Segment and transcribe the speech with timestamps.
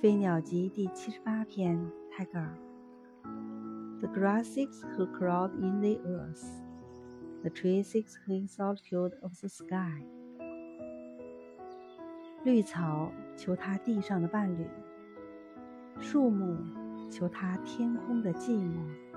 [0.02, 1.78] 《飞鸟集》第七十八篇，
[2.10, 2.56] 泰戈尔。
[4.00, 6.42] The grasses who crawled in the earth,
[7.42, 10.02] the tree seeks in solitude of the sky。
[12.44, 14.66] 绿草求它地上的伴侣，
[15.98, 16.56] 树木
[17.10, 19.09] 求它天空的寂寞。